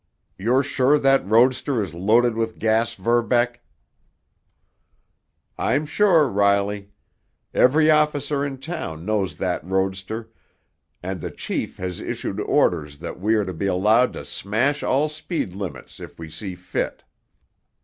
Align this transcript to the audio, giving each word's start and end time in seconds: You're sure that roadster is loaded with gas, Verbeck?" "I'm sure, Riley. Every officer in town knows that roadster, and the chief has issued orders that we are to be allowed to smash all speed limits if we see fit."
You're 0.35 0.63
sure 0.63 0.97
that 0.97 1.27
roadster 1.27 1.79
is 1.79 1.93
loaded 1.93 2.33
with 2.33 2.57
gas, 2.57 2.95
Verbeck?" 2.95 3.61
"I'm 5.59 5.85
sure, 5.85 6.27
Riley. 6.27 6.89
Every 7.53 7.91
officer 7.91 8.43
in 8.43 8.57
town 8.57 9.05
knows 9.05 9.35
that 9.35 9.63
roadster, 9.63 10.31
and 11.03 11.21
the 11.21 11.29
chief 11.29 11.77
has 11.77 11.99
issued 11.99 12.39
orders 12.39 12.97
that 12.97 13.19
we 13.19 13.35
are 13.35 13.45
to 13.45 13.53
be 13.53 13.67
allowed 13.67 14.13
to 14.13 14.25
smash 14.25 14.81
all 14.81 15.07
speed 15.07 15.53
limits 15.53 15.99
if 15.99 16.17
we 16.17 16.31
see 16.31 16.55
fit." 16.55 17.03